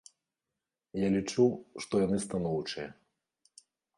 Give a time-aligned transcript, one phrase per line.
[1.05, 1.45] Я лічу,
[1.85, 2.89] што яны станоўчыя.